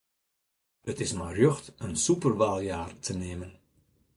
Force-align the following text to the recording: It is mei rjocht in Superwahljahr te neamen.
It 0.91 0.99
is 1.05 1.13
mei 1.17 1.31
rjocht 1.35 1.65
in 1.85 1.93
Superwahljahr 2.05 2.91
te 3.03 3.11
neamen. 3.19 3.53